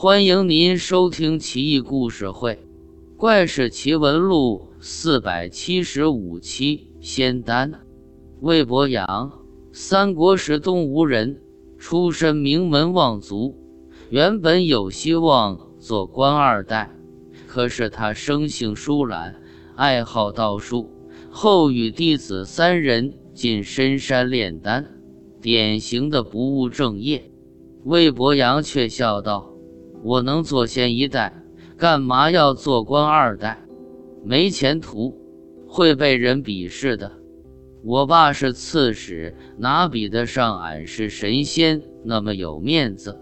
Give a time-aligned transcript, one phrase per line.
[0.00, 2.54] 欢迎您收听《奇异故事会·
[3.16, 6.92] 怪事奇闻录》四百七十五期。
[7.00, 7.72] 仙丹，
[8.38, 9.32] 魏伯阳，
[9.72, 11.42] 三国时东吴人，
[11.78, 13.56] 出身名门望族，
[14.08, 16.94] 原本有希望做官二代。
[17.48, 19.34] 可是他生性疏懒，
[19.74, 20.88] 爱好道术，
[21.28, 24.86] 后与弟子三人进深山炼丹，
[25.40, 27.32] 典型的不务正业。
[27.82, 29.57] 魏伯阳却笑道。
[30.02, 31.32] 我能做仙一代，
[31.76, 33.58] 干嘛要做官二代？
[34.24, 35.16] 没前途，
[35.66, 37.12] 会被人鄙视的。
[37.84, 43.18] 我爸是刺史，哪比得上俺是神仙那么有面子？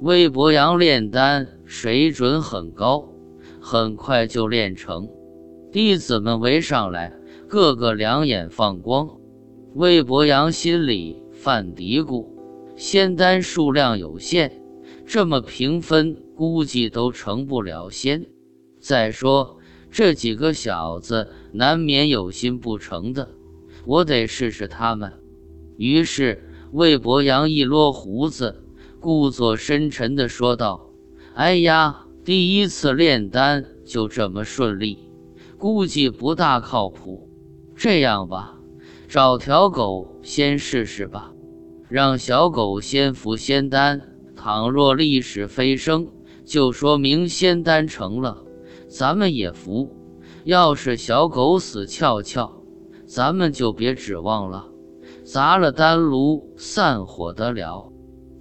[0.00, 3.08] 魏伯阳炼丹水准很高，
[3.60, 5.08] 很快就炼成。
[5.72, 7.12] 弟子们围上来，
[7.48, 9.08] 个个两眼放光。
[9.74, 12.26] 魏伯阳心里犯嘀咕：
[12.76, 14.52] 仙丹数量有限。
[15.06, 18.26] 这么平分，估计都成不了仙。
[18.80, 23.30] 再说这几个小子，难免有心不成的。
[23.84, 25.12] 我得试试他们。
[25.76, 28.64] 于是魏伯阳一落胡子，
[28.98, 30.90] 故作深沉地说道
[31.34, 34.98] ：“哎呀，第一次炼丹就这么顺利，
[35.56, 37.30] 估计不大靠谱。
[37.76, 38.58] 这样吧，
[39.06, 41.32] 找条狗先试试吧，
[41.88, 46.08] 让小狗先服仙丹。”倘若历史飞升，
[46.44, 48.44] 就说明仙丹成了，
[48.86, 49.88] 咱们也服；
[50.44, 52.62] 要是小狗死翘翘，
[53.06, 54.68] 咱们就别指望了，
[55.24, 57.90] 砸了丹炉散伙得了。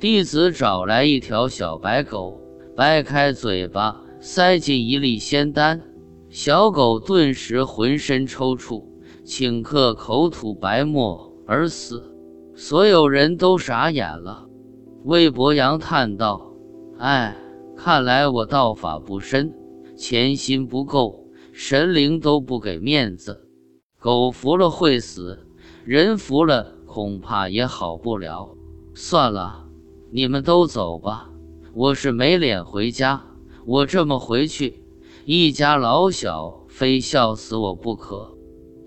[0.00, 2.40] 弟子找来一条小白狗，
[2.74, 5.80] 掰开嘴巴，塞进一粒仙丹，
[6.28, 8.82] 小狗顿时浑身抽搐，
[9.24, 12.02] 顷刻口吐白沫而死。
[12.54, 14.46] 所有人都傻眼了。
[15.04, 16.52] 魏伯阳叹道
[16.96, 17.36] ：“哎，
[17.76, 19.52] 看来我道法不深，
[19.96, 23.48] 潜心不够，神灵都不给面子。
[23.98, 25.44] 狗服了会死，
[25.84, 28.56] 人服了恐怕也好不了。
[28.94, 29.64] 算了，
[30.12, 31.28] 你们都走吧，
[31.74, 33.24] 我是没脸回家。
[33.66, 34.84] 我这么回去，
[35.24, 38.36] 一家老小非笑死我不可。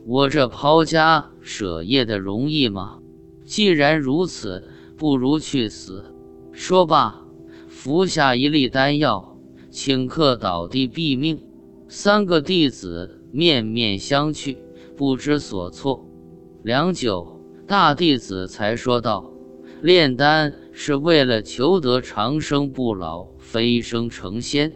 [0.06, 3.00] 我这抛家舍业的容易吗？
[3.44, 6.06] 既然如此。”不如去死！
[6.54, 7.26] 说罢，
[7.68, 9.38] 服下一粒丹药，
[9.70, 11.42] 顷刻倒地毙命。
[11.88, 14.58] 三个弟子面面相觑，
[14.96, 16.06] 不知所措。
[16.64, 19.32] 良久，大弟子才说道
[19.84, 24.74] ：“炼丹是为了求得长生不老、飞升成仙，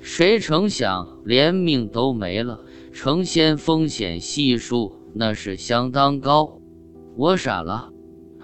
[0.00, 2.60] 谁成想连命都没了？
[2.92, 6.60] 成仙风险系数那是相当高。
[7.16, 7.90] 我傻了。”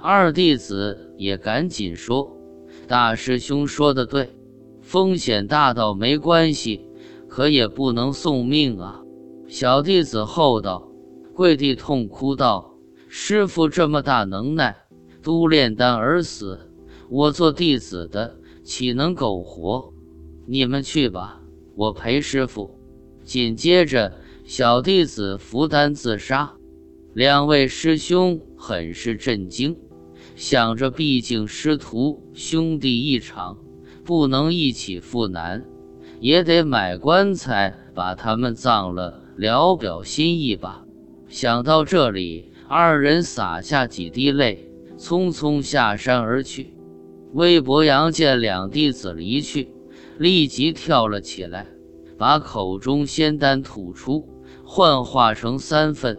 [0.05, 2.37] 二弟子也赶紧说
[2.89, 4.31] ：“大师兄说的对，
[4.81, 6.85] 风险大到没关系，
[7.29, 9.01] 可也不能送命啊。”
[9.47, 10.89] 小弟子厚道，
[11.33, 12.75] 跪地痛哭道
[13.09, 14.77] ：“师傅这么大能耐，
[15.23, 16.59] 都炼丹而死，
[17.09, 19.93] 我做弟子的岂能苟活？
[20.47, 21.41] 你们去吧，
[21.77, 22.79] 我陪师傅。”
[23.25, 24.13] 紧接着，
[24.45, 26.53] 小弟子服丹自杀，
[27.15, 29.77] 两位师兄很是震惊。
[30.35, 33.59] 想着，毕竟师徒兄弟一场，
[34.05, 35.65] 不能一起赴难，
[36.21, 40.85] 也得买棺材把他们葬了，聊表心意吧。
[41.29, 46.75] 想到这里，二人洒下几滴泪，匆匆下山而去。
[47.33, 49.69] 魏伯阳见两弟子离去，
[50.19, 51.67] 立即跳了起来，
[52.19, 54.29] 把口中仙丹吐出，
[54.65, 56.19] 幻化成三份。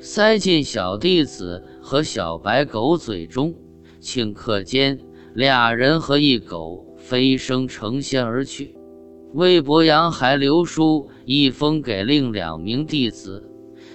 [0.00, 3.54] 塞进小弟子和小白狗嘴中，
[4.00, 4.98] 顷刻间，
[5.34, 8.74] 俩人和一狗飞升成仙而去。
[9.34, 13.50] 魏伯阳还留书一封给另两名弟子，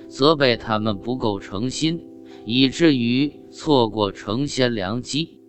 [0.07, 2.05] 责备他们不够诚心，
[2.45, 5.39] 以至于错过成仙良机。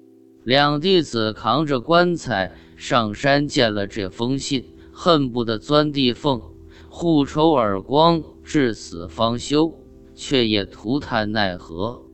[0.43, 6.41] 两弟子扛着棺材上山，见了这封信，恨不得钻地缝，
[6.89, 9.75] 互抽耳光，至死方休。
[10.15, 12.10] 却也涂炭奈何。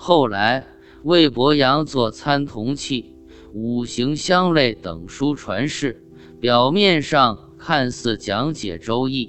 [0.00, 0.64] 后来，
[1.02, 3.16] 魏伯阳做参同契、
[3.52, 6.04] 五行相类等书传世，
[6.40, 9.26] 表面上看似讲解《周易》，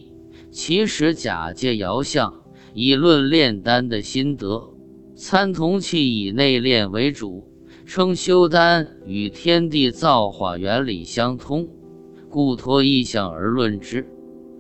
[0.52, 2.44] 其实假借爻象，
[2.76, 4.70] 以论炼丹的心得。
[5.16, 7.52] 参同契以内炼为主，
[7.88, 11.68] 称修丹与天地造化原理相通，
[12.30, 14.08] 故托意象而论之。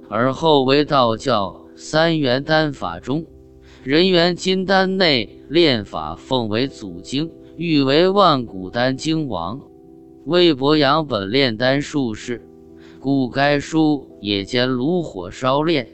[0.10, 3.24] 而后为道教三元丹法中。
[3.82, 9.62] 人元金丹内炼法奉为祖经，誉为万古丹经王。
[10.26, 12.46] 魏博阳本炼丹术士，
[13.00, 15.88] 故该书也兼炉火烧炼，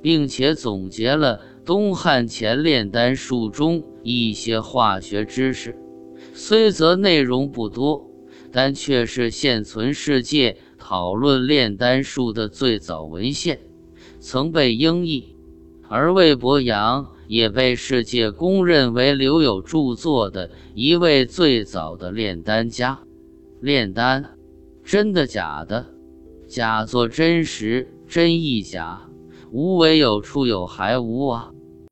[0.00, 5.76] 并且总结了东汉前炼丹术中一些化学知识。
[6.32, 8.10] 虽则内容不多，
[8.50, 13.60] 但却是现存世界讨论炼丹术的最早文献，
[14.18, 15.35] 曾被英译。
[15.88, 22.98] 而魏伯阳也被世界公认为留有著作的一位最早的炼丹家。
[23.60, 24.24] 炼丹，
[24.84, 25.86] 真的假的？
[26.46, 29.00] 假作真实，真亦假。
[29.50, 31.50] 无为有处有还无啊！